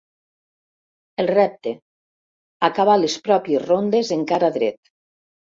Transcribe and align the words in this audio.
El 1.23 1.29
repte: 1.31 1.75
acabar 2.71 2.97
les 3.03 3.19
pròpies 3.29 3.69
rondes 3.69 4.13
encara 4.21 4.55
dret. 4.61 4.95